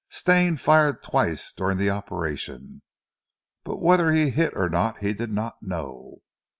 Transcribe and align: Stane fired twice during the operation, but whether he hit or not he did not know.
Stane 0.09 0.57
fired 0.57 1.03
twice 1.03 1.51
during 1.55 1.77
the 1.77 1.91
operation, 1.91 2.81
but 3.63 3.79
whether 3.79 4.09
he 4.09 4.31
hit 4.31 4.51
or 4.57 4.67
not 4.67 4.97
he 4.97 5.13
did 5.13 5.31
not 5.31 5.61
know. 5.61 6.23